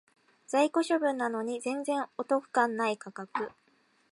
[0.47, 3.51] 在庫処分なのに全然お得感ない価格